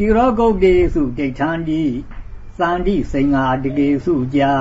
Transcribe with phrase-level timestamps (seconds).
[0.00, 1.82] တိရောဂုတ်တေစုဒိဋ္ဌန္တိ
[2.58, 4.54] သန္တိစိင္ဃာတကေစုကြာ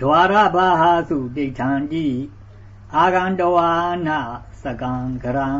[0.00, 2.06] ဒွါရဘာဟာစုဒိဋ္ဌန္တိ
[2.96, 3.70] အာဂန္တဝါ
[4.06, 4.18] နာ
[4.62, 5.50] စကံကရံ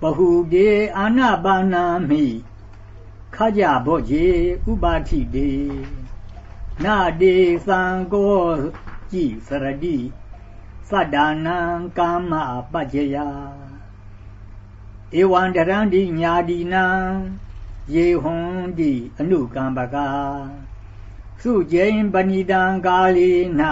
[0.00, 2.24] ပဟုတေအာနာပါဏာမိ
[3.34, 4.26] ခကြဘောဇေ
[4.70, 5.52] ဥပါတိတေ
[6.84, 7.82] နာတေသံ
[8.12, 8.40] ကော
[9.12, 9.96] ကြည်စရတိ
[10.88, 11.16] သတ္တ
[11.46, 11.58] နာ
[11.98, 12.32] ကာမ
[12.72, 13.16] ပัจจယ
[15.18, 16.86] ဧဝံတရန္တိညာတိနံ
[17.94, 20.08] ယေဟွန်တိအနုကံပကာ
[21.40, 23.62] စုကျိန်ပဏိတံကာလေန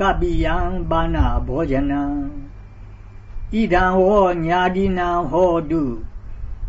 [0.00, 0.56] ကပိယံ
[0.90, 2.02] ဘာနာဘောဇနံ
[3.52, 5.82] ဣဒံဟောညာတိနံဟောတု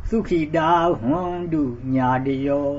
[0.09, 1.63] သုခိတာဟွန်တု
[1.93, 2.71] ညာတယော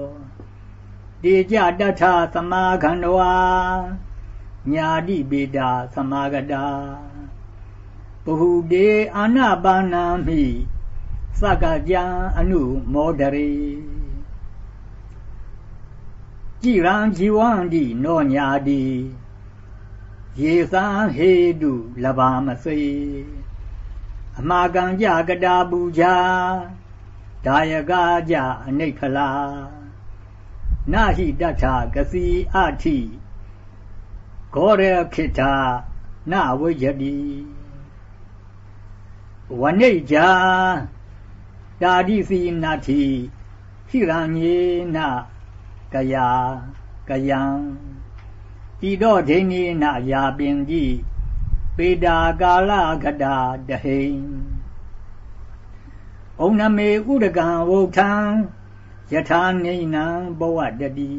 [1.23, 3.35] တေကြတထသမာခန္ဓဝါ
[4.73, 6.67] ညာတိပေတာသမာဂတာ
[8.25, 10.43] ဘဟုတေအာနာပါဏာမိ
[11.41, 12.05] သက္ကကြံ
[12.39, 12.63] အနု
[12.93, 13.53] မောဒရေ
[16.63, 18.85] ကြည်ရန်ជីဝန္တိနောညာတိ
[20.41, 20.85] ရေသံ
[21.17, 21.73] ဟေတု
[22.03, 22.81] လဘာမစေ
[24.39, 26.17] အမာကံကြကတာပူဇာ
[27.45, 27.93] ဒါယက
[28.31, 28.35] ကြ
[28.67, 29.31] အနိခလာ
[30.93, 32.97] နာဟိတထကစီအထိ
[34.55, 34.83] ဂောရ
[35.15, 35.53] ခိတာ
[36.31, 37.19] နဝိယတိ
[39.61, 40.17] ဝနိကြ
[41.83, 43.03] တာတိစီနာတိ
[43.89, 44.59] ဟိရညေ
[44.97, 44.99] န
[45.93, 46.29] ကယာ
[47.09, 47.43] ကယံ
[48.89, 50.97] ဤတော့ဒိနေနယာပင်ကြီး
[51.77, 52.73] ပေတာကာလ
[53.03, 53.37] ကတာ
[53.69, 54.03] တဟိ
[56.41, 58.13] ဩနမေဥဒကံဝုထံ
[59.13, 60.07] ယထာနေနံ
[60.39, 61.15] ဘဝတတိ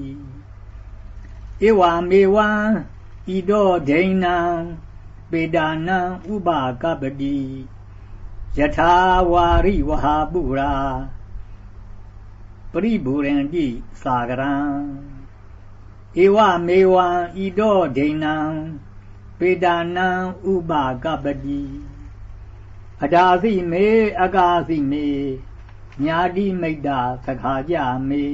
[1.67, 2.49] ဧဝမေဝံ
[3.35, 4.37] ဤတော့ဒိဏံ
[5.31, 5.99] ပေတာနံ
[6.33, 6.49] ဥပ
[6.81, 7.37] ကပတိ
[8.59, 8.93] ယထာ
[9.31, 10.73] ဝါရိဝဟာပုရာ
[12.71, 13.67] ပရိဘူရန္တိ
[14.01, 14.55] သာဂရံ
[16.23, 17.07] ဧဝမေဝံ
[17.43, 18.37] ဤတော့ဒိဏံ
[19.37, 20.07] ပေတာနံ
[20.51, 20.71] ဥပ
[21.03, 21.63] ကပတိ
[23.03, 23.87] အဒါသိမေ
[24.21, 25.07] အကာသိမေ
[26.03, 27.75] ညာတိမိတ်တာသခါကြ
[28.09, 28.25] မေ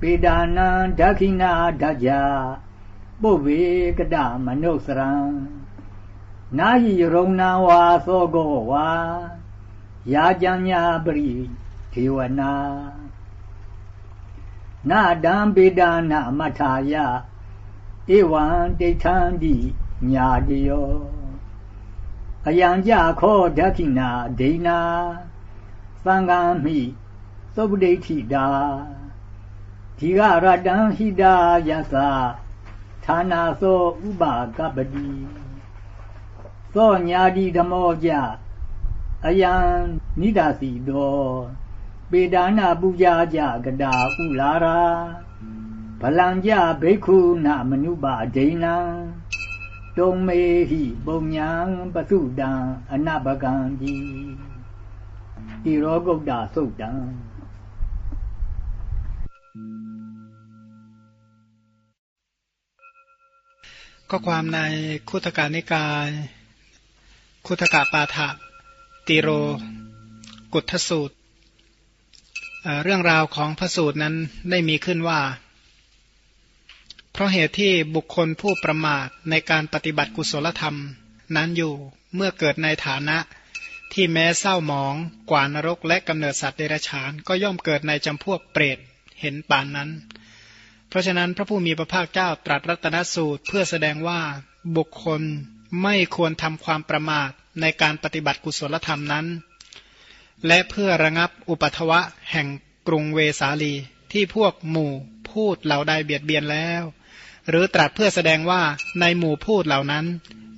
[0.00, 0.68] ပေတာနံ
[0.98, 1.52] ဒက္ခိနာ
[1.82, 2.08] ဓကြ
[3.22, 3.62] ပုဗ္ဗေ
[3.98, 5.12] ကတမနုစရံ
[6.58, 8.88] နာယိရုံနာဝါသောကောဝါ
[10.12, 11.30] ယာကြံညာပရိ
[11.92, 12.52] ဒေဝနာ
[14.90, 16.94] နာဒံပေတာနာမထာယ
[18.16, 18.44] ဧဝံ
[18.78, 19.54] ဒိဋ္ဌံတိ
[20.12, 20.92] ညာတယော
[22.46, 24.80] အယံကြခောဒက္ခိနာဒိနာ
[26.04, 26.78] သံဃာမိ
[27.54, 28.46] သုပ္ပဒိဋ္ဌိတာ
[29.98, 31.34] ဒီကရတံဟိတာ
[31.68, 31.94] ယသ
[33.04, 35.39] ဌာနာသောဥပါကပတိ
[36.75, 38.09] သောညာတိဓမောကြ
[39.25, 39.53] အယံ
[40.19, 41.19] နိဒာစီတော
[42.11, 43.93] ပေဒါနာပူဇာကြကတာ
[44.23, 44.79] ဥလာရာ
[46.01, 46.51] ဗလံကြ
[46.81, 48.77] ဘိက္ခုနာမနုပါဒိဏံ
[49.97, 51.49] တုံမေဟိပုံညာ
[51.93, 52.51] ပသုတံ
[52.91, 53.95] အနဘကံတိ
[55.63, 56.91] တိရောဂုတ်တာသုတ်တံ
[64.09, 64.57] ก็ความใน
[65.09, 66.09] คุตกานิกาย
[67.46, 68.28] คุตกะปาฐะ
[69.06, 69.28] ติโร
[70.52, 71.16] กุทสูตร
[72.82, 74.14] เรื่องราวของพระสูตรนั้น
[74.50, 75.20] ได้มีขึ้นว่า
[77.12, 80.76] เพราะเหตุที่บุคคลผู้ประมาทในการปฏิบัติกุศลธรรม
[81.36, 81.74] นั้นอยู่
[82.14, 83.18] เมื่อเกิดในฐานะ
[83.92, 84.94] ที่แม้เศร้าหมอง
[85.30, 88.78] กว่านรกและกำเนิดสัตว์เดรัจฉาน ก็ย่อมเกิดในจำพวกเปรต
[89.20, 89.90] เห็นปานนั้น
[90.88, 94.20] เพราะฉะนั้นพระผู้มีพระภาคเจ้าตรัสรัตนสูตรเพื่อแสดงว่า
[94.76, 95.22] บุคคล
[95.82, 99.26] ไม่ควรทำความประมาทในการปฏิบัติกุศลธรรมนั้น
[100.46, 102.00] และเพื่อระงับอุปัทวะ
[102.30, 102.46] แห่ง
[102.88, 103.74] กรุงเวสาลี
[104.12, 104.92] ที่พวกหมู่
[105.30, 106.82] พูดเหล่าใดเบียดเบียนแล้ว
[107.48, 108.62] หรือตรัสเพื่อแสดงว่า
[109.00, 110.06] ในหมู่พูดเหล่านั้น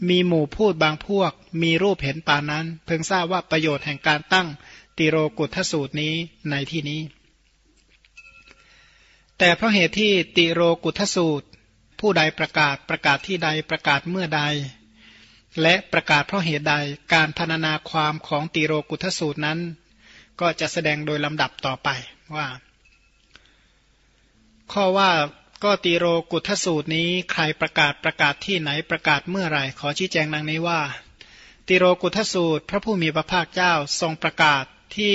[0.09, 4.49] มีหมู่พูดบางพวก มีรูปเห็นปานนั้น เพิ่งทราบว่าประโยชน์แห่งการตั้ง
[4.99, 6.15] ติโรกุทสูตรนี้
[6.51, 7.01] ในที่นี้
[9.39, 11.47] แต่เพราะเหตุที่ติโรกุทสูตร
[12.01, 14.43] ผู้ใดประกาศประกาศที่ใดประกาศเมื่อใด
[15.61, 16.75] และประกาศเพราะเหตุใด
[17.13, 19.59] การพรรณนาความของตีโรกุทสูตรนั้น
[20.41, 21.89] ก็จะแสดงโดยลำดับต่อไป
[22.37, 22.49] ว่า
[24.73, 25.11] ข้อว่า
[25.65, 30.81] ก็ตีโรกุทสูตรนี้ใครประกาศประกาศที่ไหนประกาศเมื่อไรขอชี้แจงดังนี้ว่า
[31.69, 34.65] ตีโรกุทสูตร พระผู้มีพระภาคเจ้าทรงประกาศ
[34.97, 35.15] ที่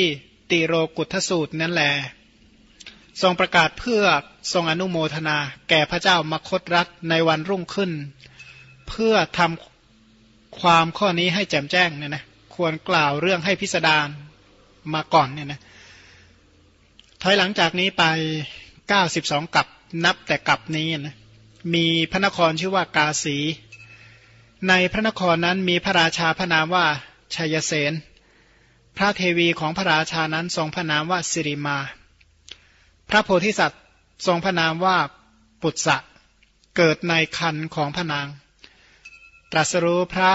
[0.52, 1.94] ตีโรกุทสูตรนั่นแหละ
[3.22, 4.04] ทรงประกาศเพื่อ
[4.54, 5.38] ทรงอนุโมทนา
[5.70, 7.92] แก่พระเจ้ามคตรัฐในวันรุ่งขึ้น
[8.88, 9.77] เพื่อทำ
[10.62, 12.24] ความข้อนี้ให้แจ่มแจ้งเนี่ยนะ
[12.56, 14.08] ควรกล่าวเรื่องให้พิสดาร
[14.94, 15.60] มาก่อนเนี่ยนะ
[17.22, 18.04] ถอยหลังจากนี้ไป
[18.80, 19.68] 92กับ
[20.06, 21.16] นับแต่กับนี้นะ
[21.74, 23.38] มีพระนครชื่อว่ากาสี
[24.70, 26.86] ในพระนครนั้นมีพระราชาพระนามว่า
[27.36, 27.94] ชัยเสน
[28.98, 31.78] พระเทวีของพระราชานั้นทรงพระนามว่าสิริมา
[33.10, 33.82] พระโพธิสัตว์
[34.28, 34.98] ทรงพระนามว่า
[35.62, 35.98] ปุตสะ
[36.78, 38.28] เกิดในคันของพระนาง
[39.52, 40.32] ตรัสรู้พระ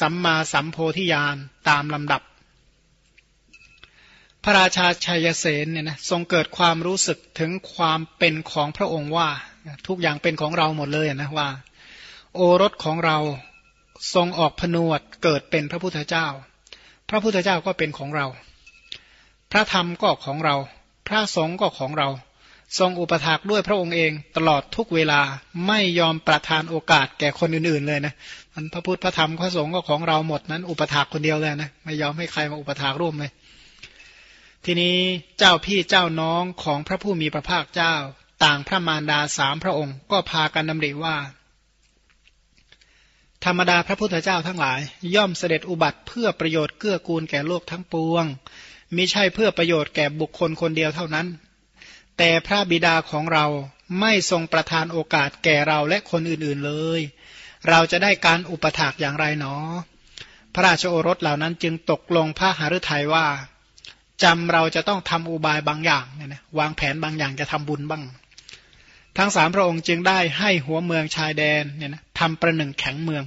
[0.00, 1.36] สัมมาสัมโพธิญาณ
[1.68, 2.22] ตามลำดับ
[4.42, 9.28] พระราชาชัยเสนเนี่ยนะทรงเกิดความรู้สึกถึงความเป็นของพระองค์ว่า
[9.86, 11.48] ทุกอย่างเป็นของเราหมดเลยนะว่า
[12.34, 13.18] โอรสของเรา
[14.14, 16.26] ทรงออกผนวดเกิดเป็นพระพุทธเจ้า
[17.08, 18.26] พระพุทธเจ้าก็เป็นของเรา
[19.52, 20.56] พระธรรมก็ของเรา
[21.08, 22.08] พระสงฆ์ก็ของเรา
[22.78, 25.20] ทรงอุปถากด้วยพระองค์เองตลอดทุกเวลา
[25.66, 28.14] ไม่ยอมประทานโอกาสแก่คนอื่นๆเลยนะ
[28.54, 33.32] มันพระพุทธพระธรรมพระสงฆ์ก็ของเราหมดนั้น อุปถากคนเดียวเลยนะไม่ยอมให้ใครมาอุปถากร่วมเลย
[34.64, 34.96] ทีนี้
[35.38, 37.94] เจ้าพี่เจ้าน้องของพระผู้มีพระภาคเจ้า
[38.44, 41.16] ต่างพระมารดาสามพระองค์ ก็พากันดำริว่า
[43.44, 44.80] ธรรมดาพระพุทธเจ้าทั้งหลาย
[45.14, 48.24] ย่อมเสด็จอุบัติเพื่อประโยชน์เกื้อกูลแก่โลกทั้งปวง
[48.96, 51.26] มิใช่เพื่อประโยชน์แก่บุคคลคนเดียวเท่านั้น
[52.18, 53.46] แต่พระบิดาของเรา
[54.00, 57.00] ไม่ทรงประทานโอกาสแก่เราและคนอื่นๆเลย
[57.68, 59.54] เราจะได้การอุปถากอย่างไรหนอ
[60.54, 63.26] พระราชโอรสเหล่านั้นจึงตกลงพระหฤทัยว่า
[64.22, 68.02] จำเราจะต้องทำอุบายบางอย่างเนี่ยนะวางแผนบางอย่างจะทำบุญบ้าง
[69.18, 73.24] ทั้งสามพระองค์จึงได้ให้หัวเมืองชายแดนเนี่ยนะทำประหนึ่งแข็งเมือง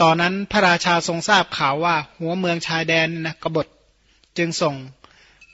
[0.00, 3.66] ตอนนั้นพระราชาทรงทราบข่าวว่าหัวเมืองชายแดนนะกบฏ
[4.38, 4.74] จึงส่ง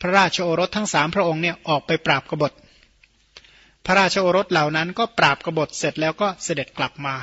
[0.01, 2.53] พระราชโอรสทั้งสามพระองค์เนี่ยออกไปปราบกบฏ
[3.87, 7.15] พระราชโอรสเหล่านั้นก็ปราบกบฏเสร็จแล้วก็เสด็จกลับมา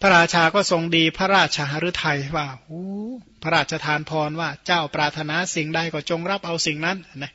[0.00, 2.46] พระราชาก็ทรงดีพระราชหฤทัยว่า
[3.42, 7.32] พระราชทานพรว่าเจ้าปรารถนาสิ่งใดก็จงรับเอาสิ่งนั้นนะ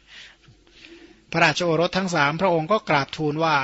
[1.31, 3.55] พระราชโอรสทั้งสามพระองค์ก็กราบทูลว่า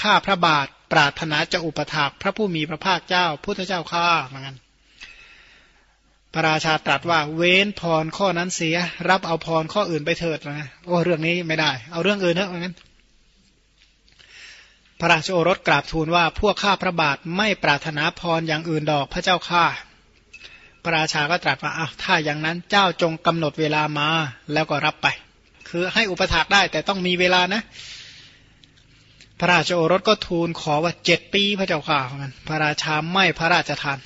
[0.00, 4.56] ข้าพระบาทปรารถนาจะอุปถากพระผู้มีพระภาคเจ้าพุทธเจ้าข้าเหมือนกัน
[6.34, 8.76] พระราชาตรัสว่าเว้นพรข้อนั้นเสีย
[9.08, 12.74] รับเอาพรข้ออื่นไปเถิดนะโอ้เรื่องนี้ไม่ได้ เอาเรื่องอื่นเถอะเหมือน
[15.00, 19.64] พระราชโอรสกราบทูลว่าพวกข้าพระบาทไม่ปรารถนาพรอย่างอื่นดอกพระเจ้าข้า
[20.82, 24.08] พระราชาก็ตรัสว่าอ้าวถ้าอย่างนั้นเจ้าจงกำหนดเวลามา
[24.52, 25.06] แล้วก็รับไป
[25.68, 27.62] คือให้อุปถากได้แต่ต้องมีเวลานะ
[29.40, 33.98] พระราชโอรสก็ทูลขอว่าเจ็ดปีพระเจ้าข่าเหมือนกันพระราชาไม่พระราชทาน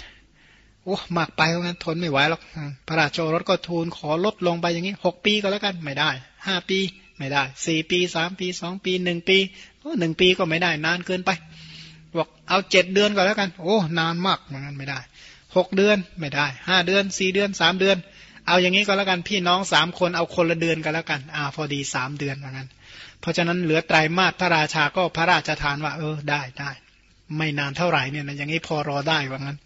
[0.88, 2.40] อ้มากไปเพราะงั้นทนไม่ไหวหรอก
[2.86, 6.10] พระราชโอรสก็ทูลขอลดลงไปอย่างนี้หกปีก็แล้วกันไม่ได้
[6.46, 6.78] ห้าปี
[7.18, 9.38] ไม่ได้สี่ปีสามปีสองปีหนึ่งปี
[9.98, 11.30] หนึ่งปีก็ไม่ได้นานเกินไป
[12.18, 15.00] บอกเอาเจ็ดเดือนก็แล้วกัน โอ้นานมากเหมือนกันไม่ได้
[15.56, 17.96] หกเดือนไม่ได้ห้าเดือนสี่เดือนสามเดือน
[18.46, 22.68] เอาอย่างนี้ก็แล้วกันพี่น้องสามคนเอาคนละเดือนก็แล้วกันอ่าพอดีสามเดือนเหมือนกัน
[23.20, 26.70] เพราะฉะนั้นเหลือไตรมาสพระราชาก็พระราชทานว่า เออได้ได้
[27.36, 29.58] ไม่นานเท่าไหร่เนี่ยนะอย่างนี้พอรอได้ว่างั้น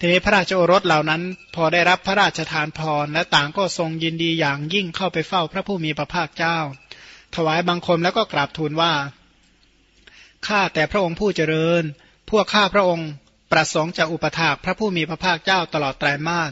[0.00, 1.22] ทีนี้พระราชโอรสเหล่านั้น
[1.54, 6.58] พอได้รับพระราชทานพรและต่างก็ทรงยินดีอย่างยิ่งเข้าไปเฝ้าพระผู้มีพระภาคเจ้า
[7.34, 8.94] ถวายบังคมแล้วก็กราบทูลว่า
[10.46, 11.82] ข้าแต่พระองค์ผู้เจริญ
[12.30, 13.08] พวกข้าพระองค์
[13.52, 16.50] ประสงค์จะอุปถากพระผู้มีพระภาคเจ้าตลอดไตรมาส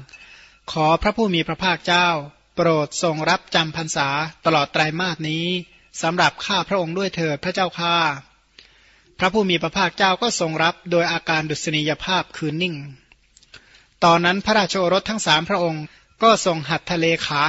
[0.72, 2.08] ขอพระผู้มีพระภาคเจ้า
[2.56, 4.08] โปรดทรงรับจำพรรษา
[4.46, 5.46] ตลอดไตรมาสนี้
[6.02, 7.96] สำหรับข้าพระองค์ด้วยเถิดพระเจ้าข้า
[9.18, 12.76] พระผู้มีพระภาคเจ้าก็ทรงรับโดยอาการดุษณียภาพคือนิ่ง
[14.04, 15.84] ตอนนั้นพระราชโอรสทั้งสามพระองค์
[16.22, 17.42] ก็ทรงหัดทะเลขา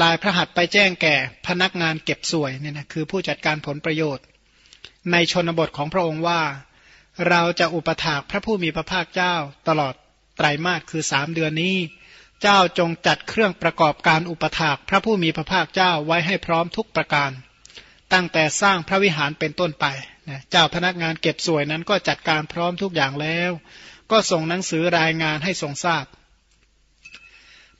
[0.00, 4.24] ลายพระหัตไปแจ้งแก่พนักงานเก็บสวยเนี่ยนะคือผู้จัดการผลประโยชน์
[5.12, 6.40] ในชนบทของพระองค์ว่า
[7.28, 9.34] เราจะอุปถากพระผู้มีพระภาคเจ้า
[9.68, 9.94] ตลอด
[10.36, 11.76] ไตรมาสคือสามเดือนนี้
[12.42, 17.30] เจ้าจงจัดเครื่องประกอบการอุปถากพระผู้มีพระภาคเจ้าไว้ให้พร้อมทุกประการ
[18.12, 19.86] ตั้งแต่สร้างพระวิหารเป็นต้นไป
[20.50, 23.52] เจ้าพนักงานเก็บสวยนั้นก็จัดการพร้อมทุกอย่างแล้ว
[24.10, 26.04] ก็ส่งหนังสือรายงานให้ทรงทราบ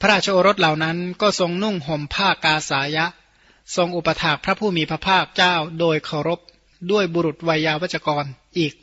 [0.00, 3.06] พระราชโอรสเหล่านั้นก็ทรงนุ่งห่มผ้ากาสายะ
[3.76, 6.40] ทรงอุปถากพระผู้มีพระภาคเจ้าโดยเคารพ
[6.90, 8.24] ด้วยบุรุษวัยาวัจกร
[8.58, 8.74] อีก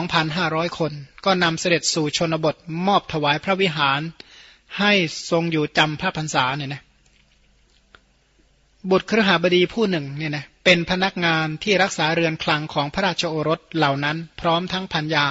[0.00, 0.92] 2,500 คน
[1.24, 2.54] ก็นำเสด็จสู่ชนบท
[2.86, 4.00] มอบถวายพระวิหาร
[4.78, 4.92] ให้
[5.30, 6.82] ทรงอยู่จำพระพรรษาเนี่ยนะ
[8.90, 15.26] บุตรครหาบดีผู้หนึ่งเนี่ยนะเป็นพนักงานที่รักษาเรือนคลังของพระราชโอรสเหล่านั้น พร้อมทั้งพัญญา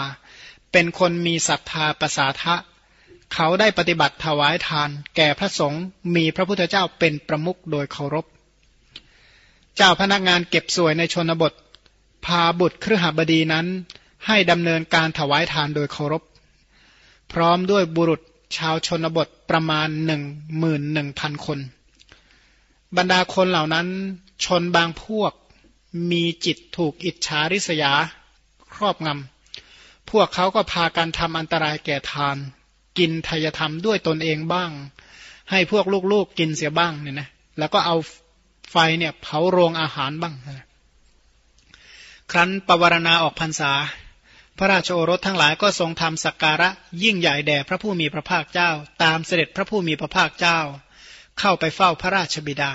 [0.77, 2.55] เป็นคนมีศรัทธาประสาทะ
[3.33, 5.83] เขาได้ปฏิบัติถวายทาน แก่พระสงฆ์
[6.15, 8.25] มีพระพุทธเจ้าเป็นประมุขโดยเคารพ
[9.75, 11.53] เจ้าพนักงานเก็บสวยในชนบท
[12.25, 13.65] พาบุตรครหบดีนั้น
[14.27, 16.23] ให้ดำเนินการถวายทานโดยเคารพ
[17.31, 18.21] พร้อมด้วยบุรุษ
[18.57, 20.21] ชาวชนบทประมาณหนึ่ง
[20.59, 21.59] หมื่นหนึ่งพันคน
[22.97, 23.87] บรรดาคนเหล่านั้น
[24.45, 25.33] ชนบางพวก
[26.11, 27.93] มีจิตถูกอิจฉาริษยา
[28.73, 29.34] ครอบงำ
[30.11, 32.37] พวกเขาก็พากันทำอันตรายแก่ทาน
[32.97, 34.71] กินทายธรรมด้วยตนเองบ้าง
[35.51, 37.27] ให้พวกลูกๆกกินเสียบ้างเนี่ยนะ
[37.59, 37.95] แล้วก็เอา
[38.71, 40.67] ไฟเนี่ยเผาโรงอาหารบ้างนะ
[42.31, 43.71] ครั้นปวารณาออกพรรษา
[44.57, 46.69] พระราชโอรสทั้งหลายก็ทรงทำสักการะ
[47.03, 48.69] ยิ่งใหญ่แด่พระผู้มีพระภาคเจ้า
[49.03, 50.59] ตามเสด็จพระผู้มีพระภาคเจ้า
[51.39, 52.71] เข้าไปเฝ้าพระราชบิดา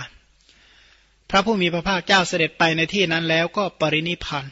[1.31, 4.47] พระผู้มีพระภาคเจ้าเสด็จไปในที่นั้นแล้วก็ปรินิพาน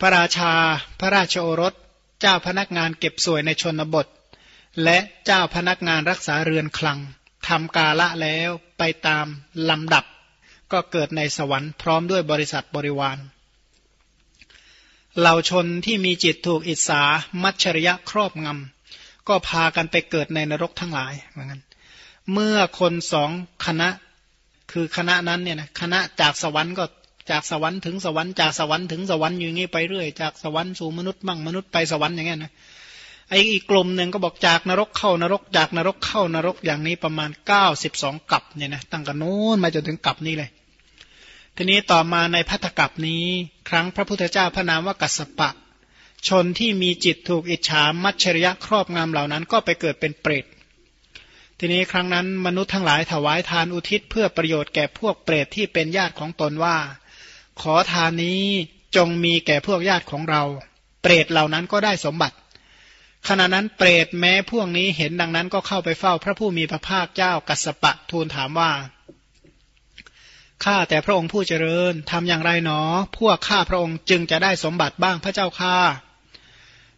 [0.00, 0.52] พระราชา
[1.00, 1.74] พระราชโอรส
[2.20, 4.06] เจ้าพนักงานเก็บสวยในชนบท
[4.84, 6.98] และเจ้าพนักงานรักษาเรือนคลัง
[7.48, 9.26] ทำกาละแล้วไปตาม
[9.70, 10.04] ลำดับ
[10.72, 13.18] ก็เกิดในสวรรค์พร้อมด้วยบริษัทบริวาร
[15.18, 17.02] เหล่าชนที่มีจิตถูกอิสา
[17.42, 21.62] มัชริยะครอบงำก็พากันไปเกิดในนรกทั้งหลายเหมือนกัน
[22.32, 23.30] เมื่อคนสอง
[23.66, 23.88] คณะ
[24.72, 26.84] คือคณะนั้นเนี่ยนะคณะจากสวรรค์ก็
[27.30, 32.52] จากสวรรค์ถึงสวรรค์จากสวรรค์ถึงสวรรค์อยู่งี้ไปเรื่อยจากสวรรค์สู่มนุษย์มั่งมนุษย์ไปสวรรค์อย่างเงี้ยนะ
[33.30, 40.50] ไอ้อีกกลุ่มหนึ่งก็บอกจากนรกเข้านรก จากนรกเข้านรกอย่างนี้ประมาณเก้าสิบสองกับเนี่ยนะตั้งกันโน้นมาจนถึงกับนี้เลย
[41.56, 43.24] ทีนี้ต่อมาในพัทธกับนี้
[43.68, 45.50] ครั้งพระพุทธเจ้าพระนามว่ากัสปะ
[46.28, 50.44] ชนที่มีจิตถูกอิจฉามัจฉริยะครอบงำเหล่านั้นก็ไปเกิดเป็นเปรต
[51.58, 56.76] ทีนี้ครั้งนั้นมนุษย์ทั้งหลายถวายทานอุทิศเพื่อประโยชน์แก่พวกเปรตที่เป็นญาติของตนว่า
[57.60, 58.42] ขอทานนี้
[58.96, 60.42] จงมีแก่พวกญาติของเรา
[61.02, 62.36] เปรตเหล่านั้นก็ได้สมบัติ
[63.28, 68.72] ขณะนั้นเปรตแม้พวกนี้เห็นดังนั้นก็เข้าไปเฝ้าพระผู้มีพระภาคเจ้ากัสปะทูลถามว่า
[70.64, 72.80] ข้าแต่พระองค์ผู้เจริญทำอย่างไรหนอ
[73.18, 75.76] พวกข้าพระองค์จึงจะได้สมบัติบ้างพระเจ้าข้า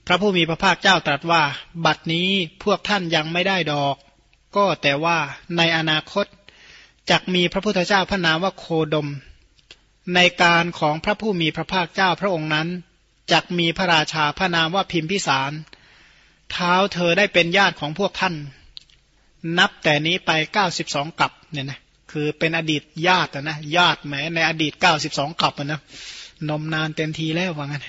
[0.07, 1.43] พระผู้มีพระภาคเจ้าตรัสว่า
[1.85, 2.29] บัดนี้
[2.65, 3.97] พวกท่านยังไม่ได้ดอก
[4.57, 5.19] ก็แต่ว่า
[5.57, 6.27] ในอนาคต
[7.11, 9.09] จะมีพระพุทธเจ้าพระนามว่าโคดม
[10.15, 12.69] ในการของพระผู้มีพระภาคเจ้าพระองค์นั้น
[13.33, 15.53] จะมีพระราชาพระนามว่าพิมพิสาร
[16.53, 18.35] เท้าเธอได้เป็นญาติของพวกท่าน
[19.59, 21.81] นับแต่นี้ไปเก้าสิบสองกับเนี่ยนะ
[22.13, 25.81] คือเป็นอดีตญาตินะญาติแม้ในอดีตเก้าสิบสองกับนะ
[26.49, 27.87] นมนานเต็มทีแล้วว่างั้น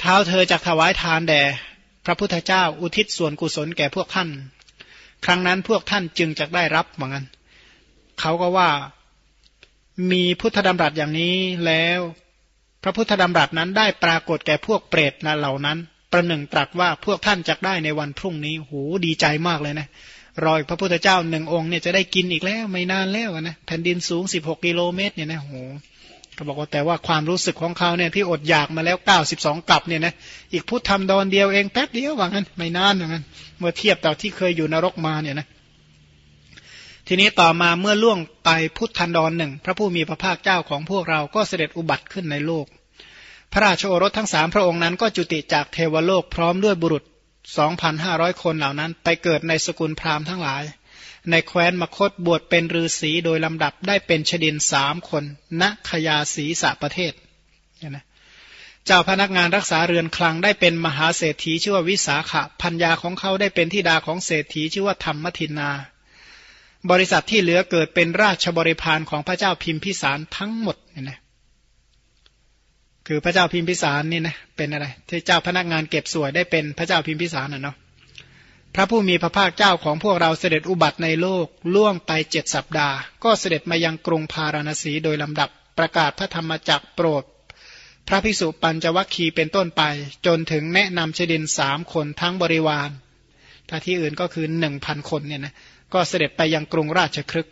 [0.00, 1.42] เท้าเธอจะถวายทานแด่
[2.04, 4.28] พระพุทธเจ้าอุทิศส่วนกุศลแก่พวกท่าน
[5.24, 7.26] ครั้งนั้นพวกท่านจึงจะได้รับว่างั้น
[8.20, 8.70] เขาก็ว่า
[10.10, 12.00] มีพุทธดำรัสอย่างนี้แล้ว
[12.82, 15.78] พระพุทธดำรัสนั้นได้ปรากฏแก่พวกเปรตนะเหล่านั้น
[16.12, 18.72] ประหนึ่งตรัสว่าพวกท่านจะได้ในวันพรุ่งนี้โห
[19.06, 19.86] ดีใจมากเลยนะ
[20.44, 25.52] รอยพระพุทธเจ้าหนึ่งองค์เนี่ยจะได้กินอีกแล้วไม่นานแล้วนะแผ่นดินสูงสิบหกกิโลเมตรเนี่ยนะโห
[26.34, 30.12] เขาบอกว่าแต่ว่าความรู้สึกของเขาเนี่ยที่อดอยากมาแล้วเก้าสิบสองกลับเนี่ยนะ
[30.52, 33.24] อีกพุทธธรรมดอนเดียวเองแป๊บเดียวว่างั้น ไม่นานว่างั้น
[33.58, 35.46] เมื่อเทียบต่อที่เคยอยู่นรกมาเนี่ยนะ
[37.12, 42.66] ทีนี้ต่อมาเมื่อล่วงไปพุทธันดรหนึ่งพระผู้มีพระภาคเจ้าของพวกเราก็เสด็จอุบัติขึ้นในโลก
[43.52, 47.04] พระราชโอรสทั้งสามพระองค์นั้นก็จุติจากเทวโลกพร้อมด้วยบุรุษ
[47.72, 50.62] 2,500 คนเหล่านั้นไปเกิดในสกุลพราหมณ์ทั้งหลาย
[51.30, 55.24] ในแคว้นมคตบวชเป็นฤาษีโดยลำดับได้เป็นชดินสามคน
[55.60, 57.12] ณขยาศีสะประเทศ
[57.88, 58.04] นะ
[58.86, 65.70] เจ้าพนักงานรักษาเรือนคลังได้เป็นมหาเศรษฐีชื่อว่าวิสาขะพัญญาของเขาได้เป็นทิดาของเศรษฐีชื่อว่าธรรมทินา
[66.90, 71.18] บริษัทที่เหลือเกิดเป็นราชบริพารของพระเจ้าพิมพิสารทั้งหมดเนี่ยนะ
[73.06, 77.76] คือพระเจ้าพิมพิสารนี่นะเป็นอะไรที่เจ้าพนักงานเก็บสวยได้เป็นพระเจ้าพิมพิสารน่ะเนาะ
[78.74, 87.24] พระผู้มีพระภาคเจ้าของพวกเราเสด็จอุบัติในโลกล่วงไปเจ็ดสัปดาห์ ก็เสด็จมายังกรุงพาราณสีโดยลำดับประกาศพระธรรมจักรโปรด
[88.08, 89.82] พระภิกษุปัญจวัคคีย์เป็นต้นไป
[90.26, 92.90] จนถึงแนะนำชดินสามคนทั้งบริวาร
[93.68, 95.54] ถ้าที่อื่นก็คือหนึ่งพันคนเนี่ยนะ
[95.94, 97.48] ก็เสด็จไปยังกรุงราชครึก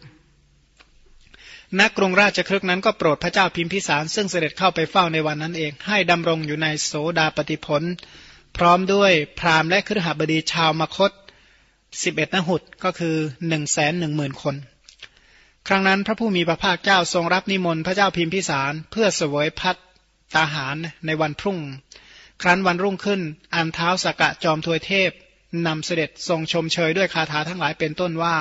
[1.78, 7.82] ณกรุงราชครึกนั้นก็โปรดพระเจ้าพิมพิสาร ซึ่งเสด็จเข้าไปเฝ้าในวันนั้นเอง ให้ดำรงอยู่ในโสดาปฏิพล
[8.56, 11.12] พร้อมด้วยพราหมณ์และครหบดีชาวมคต
[12.02, 13.16] สิบเอ็ดนหุดก็คือ
[13.48, 14.54] หนึ่งแสนหนึ่งหมื่นคน
[15.68, 19.76] ครั้งนั้นพระผู้มีพระภาคเจ้าทรงรับนิมนต์พระเจ้าพิมพิสาร เพื่อเสวยพัด
[20.34, 20.76] ตาหาร
[21.06, 21.58] ในวันพรุ่ง
[22.42, 23.20] ครั้นวันรุ่งขึ้น
[23.54, 25.10] อันเท้าสกะจอมทวยเทพ
[25.66, 28.36] นำเสด็จทรงชมเชยด้วยคาถาทั้งหลายเป็นต้นว่า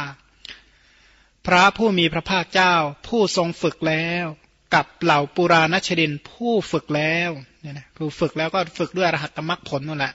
[1.45, 2.73] พระผู้มีพระภาคเจ้า
[3.07, 4.25] ผู้ทรงฝึกแล้ว
[4.73, 7.29] กับเหล่าปุราณชดินผู้ฝึกแล้ว
[7.61, 10.13] เนี่ยนะผู้ฝึกแล้วก็ฝึกด้วยอรหัตมรรคผลนั่นแหละ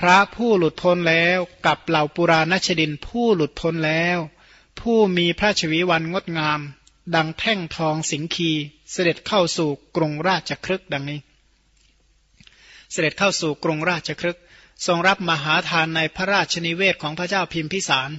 [0.00, 4.18] พระผู้หลุดพ้นแล้วกับเหล่าปุราณชดินผู้หลุดพ้นแล้ว
[4.80, 6.60] ผู้มีพระชวีวันงดงาม
[7.14, 8.50] ดังแท่งทองสิงคี
[8.92, 11.20] เสด็จเข้าสู่กรุงราชครึกดังนี้
[12.92, 14.38] เสด็จเข้าสู่กรุงราชครึก
[14.86, 18.10] ทรงรับมหาทานในพระราชนิเวศของพระเจ้าพิมพิสาร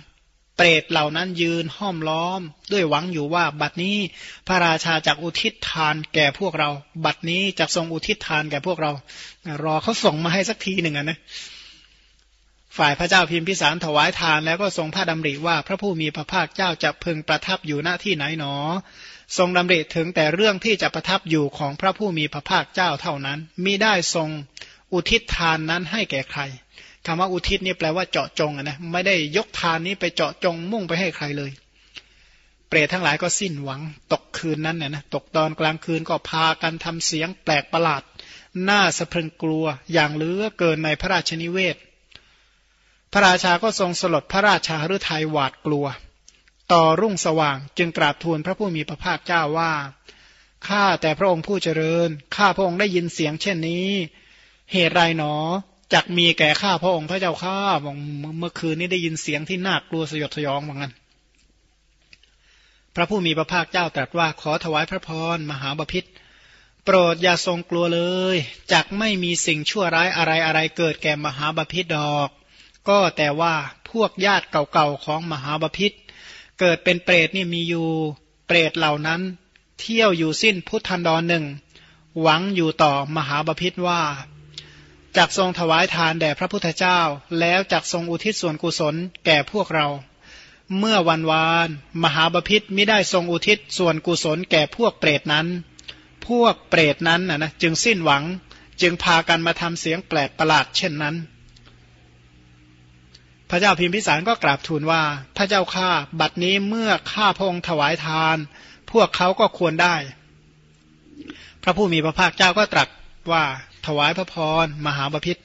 [0.57, 3.97] เปรตเหล่านั้นยืนห้อมล้อม ด้วยหวังอยู่ว่าบัดนี้
[4.47, 6.69] พระราชาจากอุทิศทานแก่พวกเรา
[7.05, 8.91] บัดนี้จะทรงอุทิศทานแก่พวกเรา
[9.63, 11.19] รอเขาส่งมาให้สักทีหนึ่งนะ
[12.77, 18.55] ฝ่ายพระเจ้าพิมพิสารถวายทานแล้วก็ทรงพระดำริว่าพระผู้มีพระภาคเจ้าจะพึงประทับอยู่หน้าที่ไหนหนอ
[19.37, 24.29] ทรงดำริถึงแต่เรื่องที่จะประทับอยู่ของพระผู้มีพระภาคเจ้าเท่านั้นมิได้ทรง
[24.93, 26.41] อุทิศทานนั้นให้แก่ใคร
[27.05, 31.51] คำว่าอุทิศนี่แปลว่าเจาะจงนะไม่ได้ยกทานนี้ไปเจาะจงมุ่งไปให้ใครเลย
[32.67, 33.81] เปรตทั้งหลายก็สิ้นหวัง
[34.11, 38.03] ตกคืนนั้นเนี่ยนะตกตอนกลางคืนก็พากันทำเสียงแปลกประหลาด
[38.69, 41.75] น่าสะพรึงกลัวอย่างเหลือเกินในพระราชนิเวศ
[43.13, 45.87] พระราชาก็ทรงสลดพระราชาฤทัยหวาดกลัว
[46.71, 49.73] ต่อรุ่งสว่างจึงกราบทูลพระผู้มีพระภาคเจ้าว่า
[50.67, 53.89] ข้าแต่พระองค์ผู้เจริญข้าพระองค์ได้ยินเสียงเช่นนี้
[54.73, 55.33] เหตุไรหนอ
[55.93, 57.95] จักมีแก่ข้าพระองค์พระเจ้าข้าบอก
[58.39, 60.91] เมื่อคืนนี้ได้ยินเสียงที่น่ากลัวสยดสยองเหมือนกัน
[62.95, 66.05] พระผู้มีพระภาคเจ้าตรัสว่าขอถวายพระพรมหาบพิษ
[66.85, 68.01] โปรดอย่าทรงกลัวเล
[68.33, 68.35] ย
[68.71, 72.29] จักไม่มีสิ่งชั่วร้ายอะไรอะไรเกิดแก่มหาบพิษดอก
[72.89, 73.53] ก็แต่ว่า
[73.89, 75.91] พวกญาติเก่าๆของมหาบพิษ
[76.59, 77.89] เกิดเป็นเปรตนี่มีอยู่
[78.47, 79.21] เปรตเหล่านั้น
[79.79, 81.45] เที่ยวอยู่สิ้นพุทธันดรหนึ่ง
[82.21, 84.01] หวังอยู่ต่อมหาบพิษว่า
[85.17, 86.99] จักทรงถวายทานแด่พระพุทธเจ้า
[87.39, 89.87] แล้วจักทรงอุทิศส่วนกุศลแก่พวกเรา
[90.77, 91.69] เมื่อวันวาน
[92.03, 95.47] มหาบพิษไม่ได้ทรงอุทิศส่วนกุศลแก่พวกเปรตนั้น
[96.27, 98.23] พวกเปรตนั้นนะนะจึงสิ้นหวัง
[98.81, 101.15] จึงพากันมาทำเสียงแปลกประหลาดเช่นนั้น
[103.49, 105.03] พระเจ้าพิมพิสารก็กราบทูลว่า
[105.37, 105.89] พระเจ้าข้า
[106.19, 108.37] บัดนี้เมื่อข้าพงถวายทาน
[108.91, 109.95] พวกเขาก็ควรได้
[111.63, 112.89] พระผู้มีพระภาคเจ้าก็ตรัส
[113.31, 113.43] ว่า
[113.85, 115.37] ถวายพระพรมหาบพิษ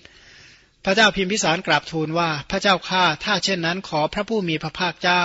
[0.84, 5.24] พระเจ้าพิมพิสารกราบทูลว่าพระเจ้าข้าถ้าเช่นนั้นขอพระผู้มีพระภาคเจ้า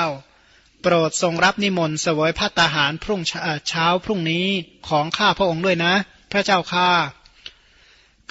[0.81, 3.21] โปรดทรงรับนิมนต์เสวยพระตาหารพรุ่ง
[3.69, 4.45] เช้าพรุ่งนี้
[4.89, 5.93] ของข้าพระองค์ด้วยนะ
[6.31, 6.89] พระเจ้าข้า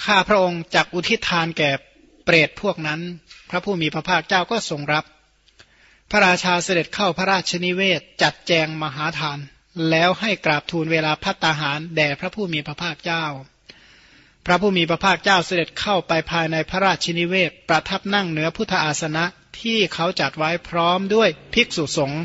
[0.04, 1.70] ข้าพระองค์จักอุทิศทานแก่
[2.24, 3.00] เปรตพวกนั้น
[3.50, 5.04] พระผู้มีพระภาคเจ้าก็ทรงรับ
[6.10, 9.38] พระราชาเสด็จเข้าพระราชนิเวศจัดแจงมหาทาน
[9.90, 13.24] แล้วให้กราบทูลเวลาพัตตาหารแด่พระผู้มีพระภาคเจ้า
[14.46, 19.24] พระผู้มีพระภาคเจ้าเสด็จเข้าไปภายในพระราชินิเวศ ประทับนั่งเหนือพุทธอาสนะ
[19.60, 22.22] ที่เขาจัดไว้พร้อมด้วยภิกษุสงฆ์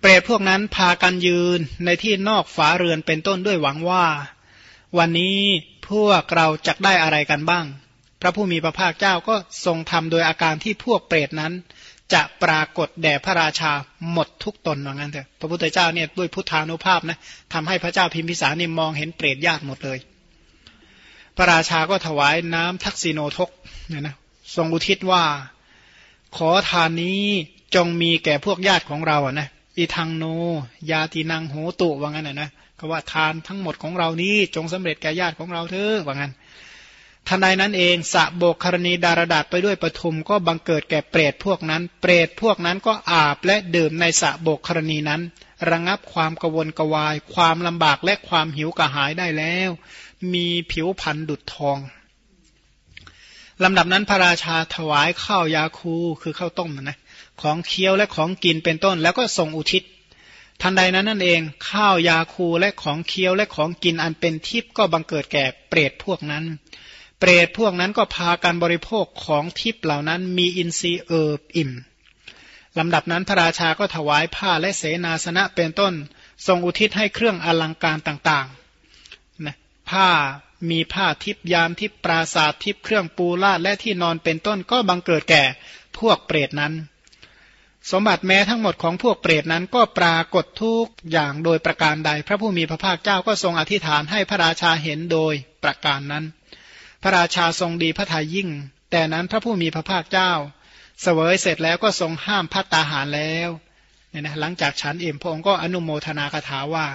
[0.00, 4.06] เปรตพวกนั้นพากันยืนในที่นอกฝาเรือนเป็นต้นด้วยหวังว่า
[4.98, 5.38] วันนี้
[5.90, 7.66] พวกเราจะได้อะไรกันบ้าง
[8.20, 9.34] พระผู้มีพระภาคเจ้าก็
[9.64, 11.52] ทรงทำโดยอาการที่พวกเปรตนั้น
[12.12, 13.72] จะปรากฏแด่พระราชา
[14.12, 17.18] หมดทุกตนว่างั้นเถอะพระพุทธเจ้าเนี่ยด้วยพุทธานุภาพนะ
[17.52, 19.98] ทำให้พระเจ้าพิมพิสารนี่มองเห็นเปรตญาตหมดเลย
[21.36, 23.50] พระราชาก็ถวายน้ำทักษิโนทก
[23.88, 24.16] เนี่ยนะ
[24.56, 25.24] ทรงอุทิศว่า
[26.36, 27.22] ขอทานนี้
[27.74, 30.24] จงมีแก่พวกญาติของเราอะนะอีทังโน
[30.90, 36.32] ยาตินังโหตุว่างั้นนะนะก็ว่าทานทั้งหมดของเรานี้จงสำเร็จแก่ญาติของเราเถอะว่างั้น
[37.28, 45.20] ทันใดนั้นเองสะโบกครณีดารดาษไปด้วยปฐุมก็บังเกิดแก่เปรตพวกนั้น เปรตพวกนั้นก็อาบและดื่มในสะโบกครณีนั้น
[45.70, 49.70] ระงับความกวนกวาย ความลำบากและความหิวกระหายได้แล้ว
[50.32, 51.78] มีผิวพันธุ์ดุดทอง
[53.64, 56.98] ลำดับนั้นพระราชาถวายข้าวยาคูคือข้าวต้มนะ
[57.40, 59.82] ของเคี้ยวและของกินเป็นต้น แล้วก็ส่งอุทิศ
[60.62, 66.44] ทันใดนั้นนั่นเองข้าวยาคูและของเคี้ยวและของกินอันเป็นทิพย์ก็บังเกิดแก่เปรตพวกนั้น
[67.18, 71.70] เปรตพวกนั้นก็พากันบริโภคของทิพย์เหล่านั้นมีอินทรีย์เอิบอิ่ม
[72.78, 75.94] ลำดับนั้นพระราชาก็ถวายผ้าและเสนาสนะเป็นต้น
[76.46, 78.65] ทรงอุทิศให้เครื่องอลังการต่างๆ
[79.90, 80.10] ผ้า
[80.70, 85.44] มีผ้าทิพยามทิพปราศาสทิพเครื่องปูลาดและที่นอนเป็นต้นก็บังเกิดแก่
[85.98, 86.74] พวกเปรตนั้น
[87.90, 96.24] สมบัติแม้ทั้งหมดของพวกเปรตนั้นก็ปรากฏทุกอย่างโดยประการใด พระผู้มีพระภาคเจ้าก็ทรงอธิษฐานให้พระราชาเห็นโดยประการนั้น
[97.02, 98.48] พระราชาทรงดีพระทัยยิ่ง
[98.90, 100.32] แต่นั้นพระผู้มีพระภาคเจ้า
[101.02, 103.48] เสวยเสร็จแล้วก็ทรงห้ามพัตตาหารแล้ว
[104.10, 106.86] เนี่ยนะหลังจากฉันเอ็มพระองค์ก็อนุโมทนาคาถาว่า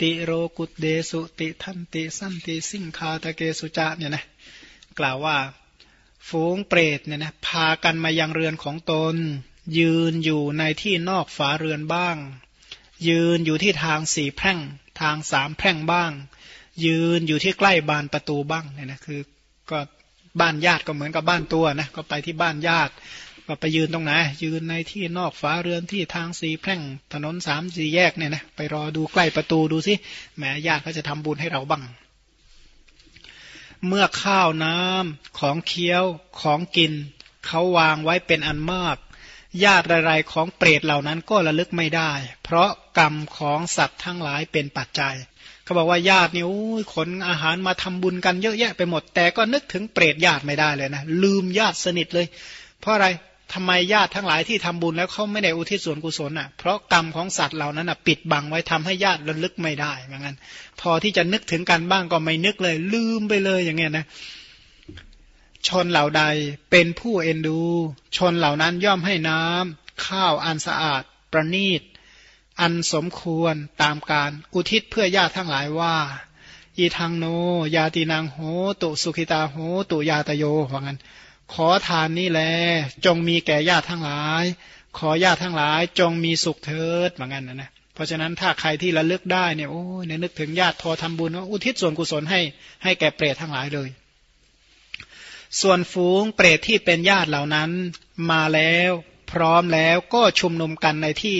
[0.00, 4.24] ติโรกุตเดสุติทันติสันติสิงคาตะเกสุจะเนี่ยนะ
[4.98, 5.36] กล่าวว่า
[6.28, 9.16] ฝูงเปรตเนี่ยนะพากันมายังเรือนของตน
[9.78, 12.16] ยืนอยู่ในที่นอกฝาเรือนบ้าง
[13.08, 14.58] ยืนอยู่ที่ทางสี่แพร่ง
[15.00, 16.10] ทางสามแพร่งบ้าง
[16.84, 19.20] ยืนอยู่ที่ใกล้บานประตูบ้างเนี่ยนะคือ
[19.70, 19.78] ก็
[20.40, 22.92] บ้านญาติก็เหมือนกับบ้านตัวนะก็ไปที่บ้านญาติ
[23.48, 26.80] ก็ไปยืนตรงไหนยืนในที่นอกฝาเรือนที่ทางสีแพร่ง
[27.12, 29.94] ถนนสามสี่แยกเนี่ยนะไปรอดูใกล้ประตูดูสิ
[30.36, 31.82] แหมญาติเขาจะทำบุญให้เราบ้าง
[33.86, 36.04] เมื่อข้าวน้ำของเคี้ยว
[36.40, 36.92] ของกิน
[37.46, 38.96] เขาวางไว้เป็นอันมาก
[39.64, 42.12] ญาติรายๆของเปรตเหล่านั้นก็ระลึกไม่ได้
[42.44, 45.14] เพราะกรรมของสัตว์ทั้งหลายเป็นปัจจัย
[45.64, 46.44] เขาบอกว่าญาตินี่
[46.94, 52.26] ขนอาหารมาทำบุญกันเยอะแยะไปหมด แต่ก็นึกถึงเปรตญาติไม่ได้เลยนะ ลืมญาติสนิทเลย
[52.80, 53.08] เพราะอะไร
[53.52, 60.36] ทำไมญาติทั้งหลายที่ทำบุญแล้วเขาไม่ได้อุทิศส่วนกุศลอะ เพราะกรรมของสัตว์เหล่านั้นอะปิดบังไว้ทำให้ญาติระลึกไม่ได้เหมือนกัน
[60.80, 64.06] พอที่จะนึกถึงกันบ้างก็ไม่นึกเลย ลืมไปเลยอย่างเงี้ยนะ
[65.68, 66.22] ชนเหล่าใด
[66.70, 67.60] เป็นผู้เอ็นดู
[68.16, 71.82] ชนเหล่านั้นย่อมให้น้ำข้าวอันสะอาด ประณีต
[72.60, 75.96] อันสมควรตามการอุทิศเพื่อญาติทั้งหลายว่า
[76.76, 77.26] อีทางโน
[77.76, 78.38] ยาตินางโห
[78.82, 79.56] ตุสุขิตาโห
[79.90, 80.98] ตุยาตโยว่างั้น
[81.52, 82.42] ขอทานนี่แล
[83.04, 84.44] จงมีแก่ญาติทั้งหลาย
[84.98, 92.40] ขอญาติทั้งหลาย จงมีสุขเถิดเหมือนกันนะนะเพราะฉะนั้นถ้าใครที่ระลึกได้เนี่ยโอ้ยนึกถึงญาติพอทำบุญอุทิศส่วนกุศลให้
[92.84, 93.88] ให้แก่เปรตทั้งหลายเลย
[95.60, 97.70] ส่วนฝูงเปรตที่เป็นญาติเหล่านั้น
[98.30, 98.90] มาแล้ว
[99.30, 101.38] พร้อมแล้วก็ชุมนุมกันในที่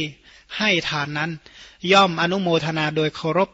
[0.58, 1.30] ให้ทานนั้น
[1.92, 3.50] ย่อมอนุโมทนาโดยเคารพ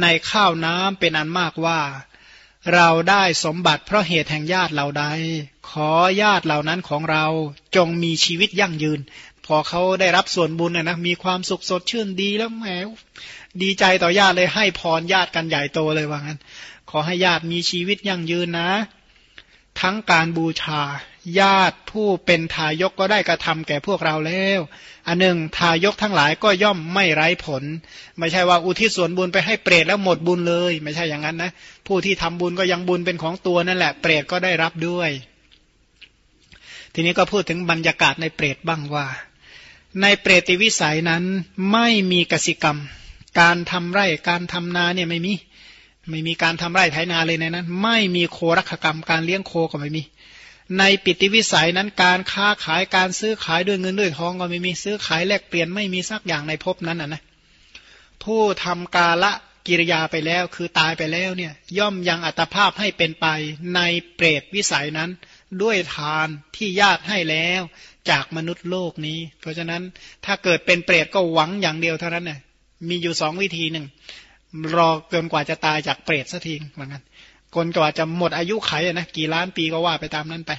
[0.00, 1.80] ในข้าวน้ำเป็นอันมากว่า
[2.74, 5.04] เราได้สมบัติเพราะเหตุแห่งญาติเหล่าใด
[5.70, 5.90] ขอ
[6.22, 7.26] ญาติเหล่านั้นของเรา
[7.76, 9.00] จงมีชีวิตยั่งยืน
[9.46, 12.66] พอเขาได้รับส่วนบุญนะนะมีความสุขสดชื่นดีแล้วแหม
[13.62, 16.38] ดีใจต่อญาติเลยให้พรญาติกันใหญ่โตเลยว่างั้น
[16.90, 18.70] ขอให้ญาติมีชีวิตยั่งยืนนะ
[19.80, 20.80] ทั้งการบูชา
[21.40, 24.60] ญาติผู้เป็นทายกก็ได้กระทำแก่พวกเราแล้ว
[25.06, 27.62] อันหนึ่งทายกทั้งหลายก็ย่อมไม่ไร้ผล
[28.18, 31.50] ไม่ใช่ว่าอุทิศส่วนบุญไปให้เปรตแล้วหมดบุญเลย ไม่ใช่อย่างนั้นนะ
[31.86, 35.10] ผู้ที่ทำบุญก็ยังบุญเป็นของตัวนั่นแหละ เปรตก็ได้รับด้วย
[36.94, 39.06] ทีนี้ก็พูดถึงบรรยากาศในเปรตบ้างว่า
[40.02, 41.22] ในเปรติวิสัยนั้น
[41.72, 42.78] ไม่มีกสิกรรม
[43.40, 45.34] การทำไร่การทำนาเนี่ยไม่มี
[46.10, 50.02] ไม่มีการทำไร่ไถนาเลยในนั้น ไม่มีโครักกรรม การเลี้ยงโคก็ไม่มี
[50.78, 57.22] ในปิติวิสัยนั้นการค้าขายการซื้อขายด้วยเงินด้วยทองก็ไม่มีซื้อขายแลกเปลี่ยนไม่มีสักอย่างในภพนั้นนะ
[58.22, 59.32] ผู้ทำกาละ
[59.66, 63.26] กิริยาไปแล้วคือตายไปแล้วเนี่ยย่อมยังอัตภาพให้เป็นไป
[63.74, 63.80] ใน
[64.14, 65.10] เปรตวิสัยนั้น
[65.62, 67.62] ด้วยทานที่ญาติให้แล้ว
[68.10, 69.82] จากมนุษย์โลกนี้ เพราะฉะนั้น
[70.24, 72.40] ถ้าเกิดเป็นเปรตก็หวังอย่างเดียวเท่านั้นน่ย
[72.88, 73.86] มีอยู่สองวิธีหนึ่ง
[74.76, 77.02] รอเกินกว่าจะตายจากเปรตสักทีเหมือนกัน
[77.56, 80.52] คนกว่าจะหมดอายุไขนะกี่ล้านปีก็ว่าไปตามนั้นไป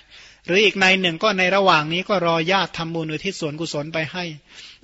[0.46, 4.24] หรืออีกในหนึ่งก็ในระหว่างนี้ก็รอญาติทำบุญอุทิศส่วนกุศลไปให้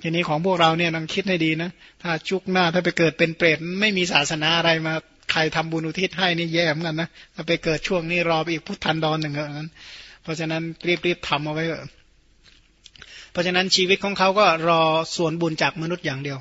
[0.02, 1.70] ทีนี้ของพวกเราเนี่ยต้องคิดให้ดีนะ
[2.02, 4.94] ถ้าชุกหน้าถ้าไปเกิดเป็นเปรตไม่มีศาสนาอะไรมา
[5.32, 9.70] ใครทำบุญอุทิศให้นี่แย่เหมือนกันนะถ้าไปเกิดช่วงนี้รอไปอีกพุทธันดรหนึ่งเอนั้น
[10.22, 10.62] เพราะฉะนั้น
[11.06, 11.64] รีบๆทำเอาไว้
[13.32, 14.80] เพราะฉะนั้นชีวิตของเขาก็รอ
[15.16, 16.38] ส่วนบุญจากมนุษย์อย่างเดียว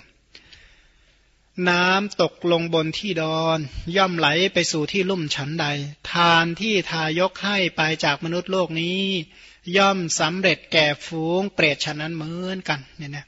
[1.69, 3.59] น้ำตกลงบนที่ดอน
[3.97, 5.65] ย่อมไหลไปสู่ที่ลุ่มฉันใด
[6.11, 9.01] ทานที่ทายกให้ไปจากมนุษย์โลกนี้
[9.77, 13.25] ย่อมสำเร็จแก่ฟูงเปรตฉะนั้นเหมือนกันเนี่ยนะ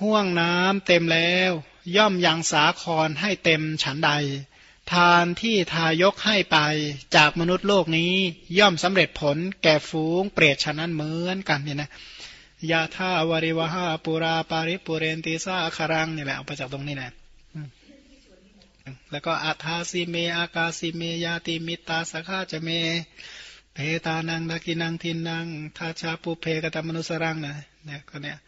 [0.00, 1.50] ห่วงน้ำเต็มแล้ว
[1.96, 4.10] ย่อมยังสาครให้เต็มฉันใด
[4.92, 6.58] ทานที่ทายกให้ไป
[7.16, 8.14] จากมนุษย์โลกนี้
[8.58, 11.90] ย่อมสำเร็จผลแก่ฟูงเปรตฉะนั้นเหมือนกันเนี่ยนะ
[12.70, 17.12] ยาธาวริวหาปุราปาริปุเรนติสาคารังนี่แหละเอาไปจากตรงนี้แหละ
[19.10, 22.68] แล้วก็อัธาสิเม อากาสิเม ยาติมิตาสกาจะเม
[23.74, 28.38] เพตานังดากินังทินังทาชาปุเพกตมนุสรังนะเนี่ยก็เนี่ย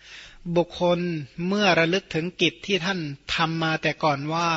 [0.57, 1.01] บุคคล
[1.47, 3.01] เมื่อระลึกถึงกิจที่ท่าน
[3.35, 4.51] ทำมาแต่ก่อนว่า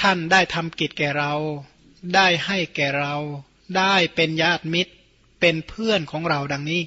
[0.00, 1.32] ท่านได้ทำกิจแก่เรา
[2.14, 3.14] ได้ให้แก่เรา
[3.76, 4.92] ได้เป็นญาติมิตร
[5.40, 6.80] เป็นเพื่อนของเราดังนี้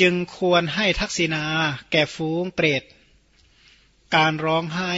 [0.00, 1.44] จึงควรให้ทักษิณา
[1.90, 2.82] แก่ฟูงเปรต
[4.16, 4.94] การร้องไห้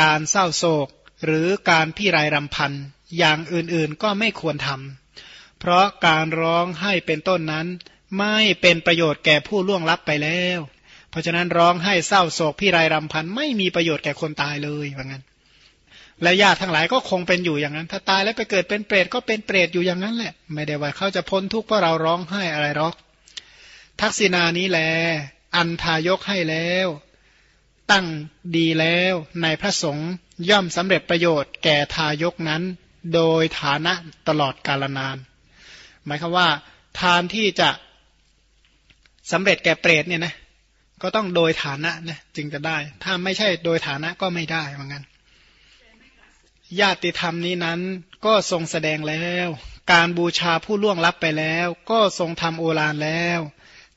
[0.00, 0.88] การเศร้าโศก
[1.24, 2.72] หรือการพี่รายรำพัน
[3.18, 7.66] อย่างอื่นๆก็ไม่ควรทำ เพราะการร้องไห้เป็นต้นนั้น
[8.18, 10.60] ไม่เป็นประโยชน์แก่ผู้ล่วงลับไปแล้ว
[11.10, 15.24] เพราะฉะนั้นร้องไห้เศร้าโศกพี่รายรำพันไม่มีประโยชน์แก่คนตายเลยว่างั้น
[16.22, 22.94] และญาติทั้งหลายก็คงเป็นอยู่อย่างนั้น ถ้าตายแล้วไปเกิดเป็นเปรตก็เป็นเปรตอยู่อย่างนั้นแหละ ไม่ได้ว่าเขาจะพ้นทุกข์เพราะเราร้องไห้อะไรหรอก
[24.00, 24.80] ทักษิณานี้แล
[25.56, 26.86] อันทายกให้แล้ว
[27.90, 28.06] ตั้ง
[28.56, 30.10] ดีแล้วในพระสงฆ์
[30.50, 32.62] ย่อมสำเร็จประโยชน์แก่ทายกนั้น
[33.14, 33.92] โดยฐานะ
[34.28, 35.16] ตลอดกาลนาน
[36.04, 36.48] หมายคือว่า
[37.00, 37.70] ทานที่จะ
[39.32, 40.34] สำเร็จแก่เปรตเนี่ยนะ
[41.02, 45.04] ก็ต้องโดยฐานะนะจึงจะได้ ถ้าไม่ใช่โดยฐานะก็ไม่ได้เหมือนกัน
[46.80, 47.80] ญาติธรรมนี้นั้น
[48.24, 49.48] ก็ทรงแสดงแล้ว
[49.92, 53.40] การบูชาผู้ล่วงลับไปแล้ว ก็ทรงทำโอฬารแล้ว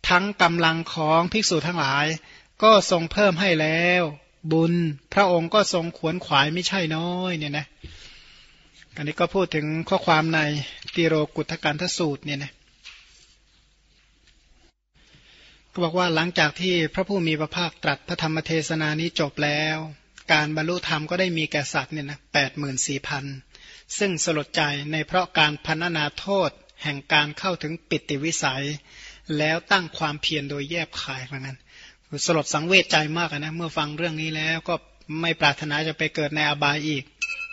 [0.08, 2.06] ทั้งกำลังของภิกษุทั้งหลาย
[2.64, 4.04] ก็ทรงเพิ่มให้แล้ว
[4.52, 4.74] บุญ
[5.14, 7.66] พระองค์ก็ทรงขวนขวายไม่ใช่น้อยเนี่ยนะ
[8.96, 10.40] อันนี้ก็พูดถึงข้อความใน
[10.96, 12.52] ติโรกุตกันทสูตรเนี่ยนะ
[15.72, 19.78] ก็บอกว่าหลังจากที่พระผู้มีพระภาคตรัสพระธรรมเทศนานี้จบแล้ว
[20.34, 23.26] การบรรลุธรรมก็ได้มีแก่สัตว์เนี่ยนะแปดหมื่นสี่พัน
[23.98, 26.50] ซึ่งสลดใจในเพราะการพันนาโทษ
[26.84, 28.66] แห่งการเข้าถึงปิติวิสัย
[29.38, 31.58] แล้วตั้งความเพียรโดยแยบขายเหมือนกัน
[32.26, 34.76] สลดสังเวชใจมากนะเมื่อฟังเรื่องนี้แล้วก็
[35.22, 37.04] ไม่ปรารถนาจะไปเกิดในอบายอีก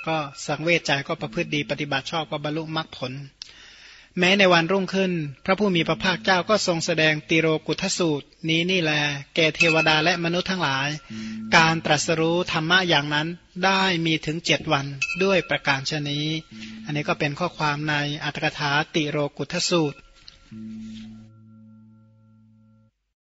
[0.07, 3.13] ก็สังเวชใจก็ประพฤติดีปฏิบัติชอบก็บรรลุมรรคผล
[4.19, 5.13] แม้ในวันรุ่งขึ้น
[5.45, 8.93] พระผู้มีพระภาคเจ้าก็ทรงแสดงติโรกุทสูตร นี้นี่แล
[9.35, 10.89] แก่เทวดาและมนุษย์ทั้งหลาย
[11.57, 13.29] การตรัสรู้ธรรมะอย่างนั้น
[13.65, 14.87] ได้มีถึงเจ็ดวัน
[15.25, 16.27] ด้วยประการชนี้
[16.85, 19.99] อันนี้ก็เป็นข้อความในอัตถกถาติโรกุทสูตร